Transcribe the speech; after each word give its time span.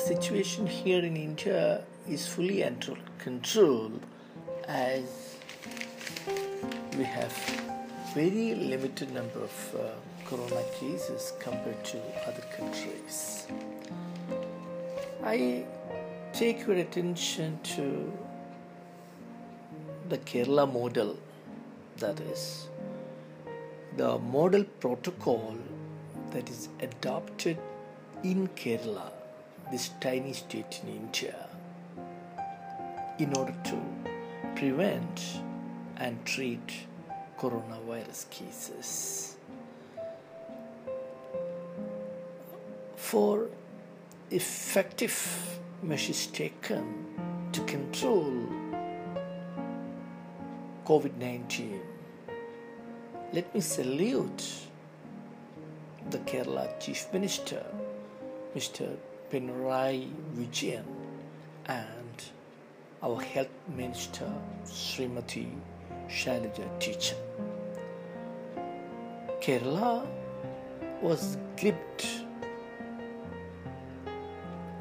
situation 0.00 0.66
here 0.66 1.02
in 1.04 1.16
India 1.16 1.84
is 2.08 2.26
fully 2.26 2.64
under 2.64 2.96
control 3.18 3.92
as 4.66 5.36
we 6.96 7.04
have 7.04 7.32
very 8.14 8.54
limited 8.54 9.12
number 9.12 9.40
of 9.40 9.74
uh, 9.74 9.82
corona 10.24 10.62
cases 10.78 11.32
compared 11.38 11.84
to 11.84 11.98
other 12.26 12.42
countries. 12.56 13.46
I 15.22 15.66
take 16.32 16.66
your 16.66 16.76
attention 16.76 17.60
to 17.74 18.12
the 20.08 20.18
Kerala 20.18 20.66
model, 20.72 21.16
that 21.98 22.18
is, 22.20 22.68
the 23.96 24.18
model 24.18 24.64
protocol 24.80 25.56
that 26.30 26.48
is 26.48 26.68
adopted 26.80 27.58
in 28.24 28.48
Kerala, 28.48 29.10
this 29.70 29.90
tiny 30.00 30.32
state 30.32 30.80
in 30.82 30.88
India, 30.88 31.48
in 33.18 33.36
order 33.36 33.54
to 33.64 33.78
prevent 34.56 35.40
and 35.96 36.24
treat 36.24 36.86
coronavirus 37.38 38.28
cases. 38.30 39.36
For 42.96 43.48
effective 44.30 45.60
measures 45.82 46.26
taken 46.26 47.06
to 47.52 47.60
control 47.62 48.32
COVID 50.84 51.16
19, 51.18 51.80
let 53.32 53.54
me 53.54 53.60
salute 53.60 54.44
the 56.10 56.18
Kerala 56.18 56.68
Chief 56.80 57.06
Minister, 57.12 57.64
Mr. 58.56 58.96
Pinarayi 59.30 60.10
Vijayan, 60.34 60.84
and 61.66 62.22
our 63.00 63.20
Health 63.20 63.54
Minister, 63.76 64.30
Srimati 64.64 65.48
Shailaja 66.08 66.66
Teacher. 66.80 67.14
Kerala 69.40 70.04
was 71.00 71.36
gripped 71.60 72.24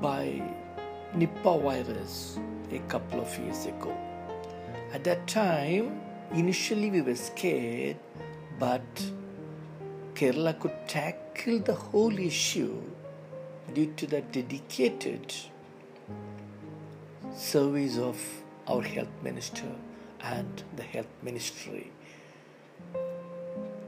by 0.00 0.42
Nipah 1.14 1.62
virus 1.62 2.40
a 2.72 2.80
couple 2.88 3.20
of 3.20 3.38
years 3.38 3.66
ago. 3.66 3.96
At 4.92 5.04
that 5.04 5.26
time, 5.28 6.00
initially 6.32 6.90
we 6.90 7.00
were 7.00 7.14
scared, 7.14 7.96
but 8.58 8.82
Kerala 10.14 10.58
could 10.58 10.76
tackle 10.88 11.60
the 11.60 11.74
whole 11.74 12.18
issue 12.18 12.82
due 13.74 13.92
to 13.96 14.06
the 14.06 14.20
dedicated 14.20 15.34
service 17.34 17.96
of 17.98 18.18
our 18.68 18.82
health 18.82 19.16
minister 19.22 19.72
and 20.20 20.62
the 20.76 20.82
health 20.82 21.08
ministry. 21.22 21.90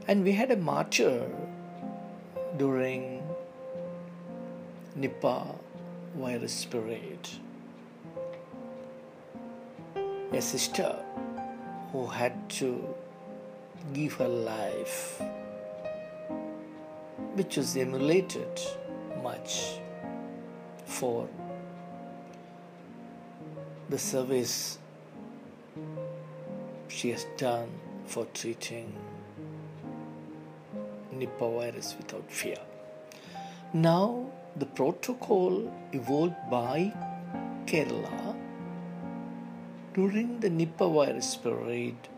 And 0.07 0.23
we 0.23 0.33
had 0.33 0.51
a 0.51 0.57
martyr 0.57 1.29
during 2.57 3.23
Nipah 4.97 5.55
virus 6.15 6.65
parade. 6.65 7.29
A 10.31 10.41
sister 10.41 10.95
who 11.91 12.07
had 12.07 12.49
to 12.49 12.95
give 13.93 14.13
her 14.13 14.27
life, 14.27 15.21
which 17.35 17.57
was 17.57 17.75
emulated 17.77 18.59
much 19.25 19.79
for 20.85 21.27
the 23.89 23.97
service 23.97 24.77
she 26.87 27.11
has 27.11 27.25
done 27.37 27.69
for 28.05 28.25
treating 28.33 28.87
Nipah 31.13 31.51
virus 31.57 31.95
without 31.97 32.31
fear. 32.31 32.61
Now, 33.73 34.07
the 34.55 34.65
protocol 34.65 35.71
evolved 35.91 36.41
by 36.49 36.93
Kerala 37.65 38.35
during 39.93 40.39
the 40.39 40.49
Nipah 40.49 40.91
virus 40.93 41.35
parade 41.35 42.09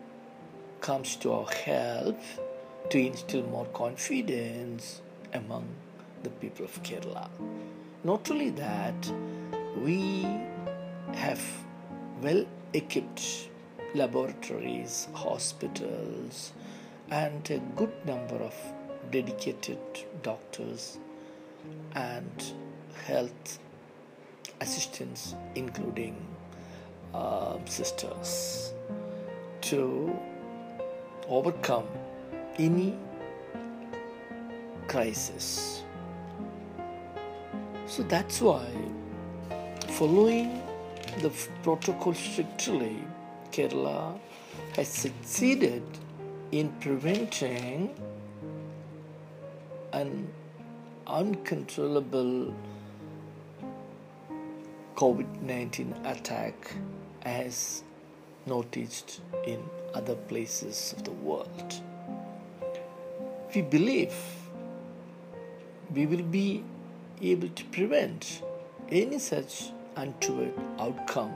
comes 0.82 1.16
to 1.18 1.32
our 1.32 1.50
help 1.52 2.20
to 2.90 3.00
instill 3.00 3.44
more 3.44 3.66
confidence 3.68 5.02
among 5.34 5.68
the 6.24 6.30
people 6.30 6.66
of 6.66 6.84
Kerala. 6.84 7.30
Not 8.04 8.30
only 8.32 8.50
that, 8.52 9.12
we 9.84 10.28
have 11.14 11.42
well 12.22 12.46
equipped 12.74 13.50
laboratories, 13.94 15.08
hospitals, 15.14 16.54
and 17.10 17.50
a 17.50 17.60
good 17.76 17.94
number 18.06 18.36
of 18.36 18.54
dedicated 19.12 19.80
doctors 20.24 20.98
and 21.96 22.54
health 23.06 23.60
assistants, 24.62 25.36
including 25.56 26.16
uh, 27.14 27.58
sisters, 27.66 28.74
to 29.62 30.18
overcome 31.28 31.88
any 32.58 32.96
crisis. 34.88 35.84
So 37.88 38.04
that's 38.04 38.42
why, 38.42 38.68
following 39.92 40.62
the 41.22 41.30
protocol 41.64 42.14
strictly, 42.14 42.98
Kerala 43.52 44.20
has 44.76 44.90
succeeded 44.90 45.84
in 46.52 46.68
preventing 46.82 47.96
an 49.94 50.28
uncontrollable 51.08 52.54
COVID 54.96 55.42
19 55.44 55.96
attack 56.04 56.74
as 57.24 57.84
noticed 58.46 59.22
in 59.46 59.64
other 59.94 60.16
places 60.16 60.94
of 60.98 61.06
the 61.06 61.12
world. 61.12 61.82
We 63.56 63.62
believe 63.62 64.14
we 65.94 66.06
will 66.06 66.24
be 66.24 66.66
able 67.22 67.50
to 67.50 67.64
prevent 67.66 68.42
any 68.90 69.20
such 69.20 69.72
untoward 69.96 70.54
outcome 70.80 71.34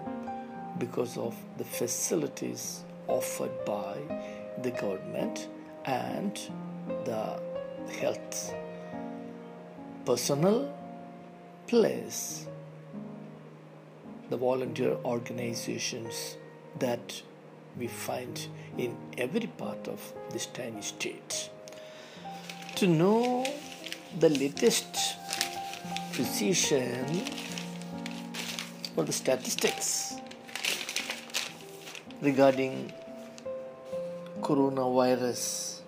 because 0.77 1.17
of 1.17 1.35
the 1.57 1.63
facilities 1.63 2.83
offered 3.07 3.51
by 3.65 3.97
the 4.61 4.71
government 4.71 5.47
and 5.85 6.39
the 7.05 7.39
health 7.99 8.53
personnel 10.05 10.73
plus 11.67 12.47
the 14.29 14.37
volunteer 14.37 14.95
organizations 15.03 16.37
that 16.79 17.21
we 17.77 17.87
find 17.87 18.47
in 18.77 18.95
every 19.17 19.47
part 19.47 19.87
of 19.87 20.13
this 20.31 20.45
tiny 20.47 20.81
state. 20.81 21.49
To 22.75 22.87
know 22.87 23.45
the 24.19 24.29
latest 24.29 25.17
precision 26.13 27.23
or 28.97 29.03
the 29.05 29.13
statistics 29.13 30.15
regarding 32.21 32.91
coronavirus 34.41 35.79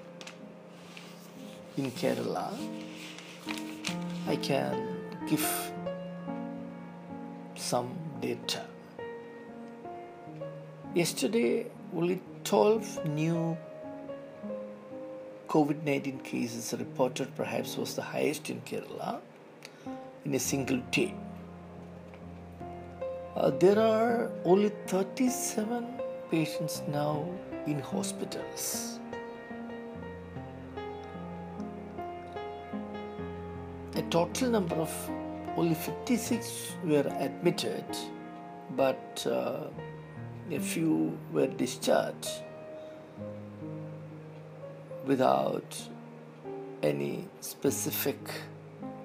in 1.75 1.91
Kerala, 1.91 2.53
I 4.27 4.37
can 4.37 4.95
give 5.27 5.45
some 7.55 7.91
data. 8.21 8.65
Yesterday, 10.93 11.67
only 11.93 12.21
12 12.45 13.05
new 13.07 13.57
COVID 15.49 15.83
19 15.83 16.19
cases 16.19 16.73
reported, 16.79 17.35
perhaps 17.35 17.75
was 17.77 17.95
the 17.95 18.01
highest 18.01 18.49
in 18.49 18.61
Kerala 18.61 19.19
in 20.25 20.35
a 20.35 20.39
single 20.39 20.77
day. 20.91 21.13
Uh, 23.35 23.49
there 23.49 23.79
are 23.79 24.31
only 24.45 24.69
37 24.87 25.85
patients 26.29 26.81
now 26.87 27.25
in 27.65 27.79
hospitals. 27.79 28.99
A 33.95 34.01
total 34.03 34.49
number 34.49 34.75
of 34.75 35.09
only 35.57 35.75
56 35.75 36.75
were 36.83 37.07
admitted, 37.19 37.85
but 38.75 39.25
uh, 39.29 39.67
a 40.51 40.59
few 40.59 41.17
were 41.31 41.47
discharged 41.47 42.43
without 45.05 45.77
any 46.81 47.27
specific 47.41 48.17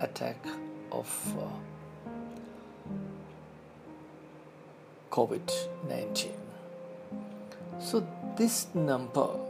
attack 0.01 0.47
of 0.93 1.37
uh, 1.39 1.49
COVID 5.11 5.51
19. 5.89 6.33
So, 7.81 8.07
this 8.37 8.67
number 8.75 9.48